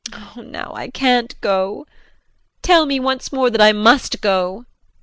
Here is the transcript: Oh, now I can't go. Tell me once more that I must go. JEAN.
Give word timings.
Oh, 0.13 0.41
now 0.43 0.73
I 0.75 0.89
can't 0.89 1.39
go. 1.41 1.85
Tell 2.63 2.87
me 2.87 2.99
once 2.99 3.31
more 3.31 3.51
that 3.51 3.61
I 3.61 3.71
must 3.71 4.19
go. 4.19 4.63
JEAN. 4.63 4.75